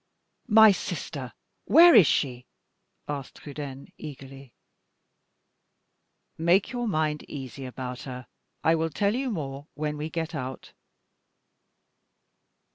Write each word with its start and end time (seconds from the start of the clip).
"My 0.47 0.71
sister! 0.71 1.31
where 1.65 1.93
is 1.93 2.07
she?" 2.07 2.47
asked 3.07 3.35
Trudaine, 3.35 3.89
eagerly. 3.99 4.55
"Make 6.39 6.71
your 6.71 6.87
mind 6.87 7.23
easy 7.29 7.65
about 7.67 8.01
her. 8.09 8.25
I 8.63 8.73
will 8.73 8.89
tell 8.89 9.13
you 9.13 9.29
more 9.29 9.67
when 9.75 9.97
we 9.97 10.09
get 10.09 10.33
out." 10.33 10.73